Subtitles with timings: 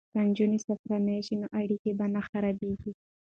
[0.13, 2.91] که نجونې سفیرانې شي نو اړیکې به نه خرابیږي.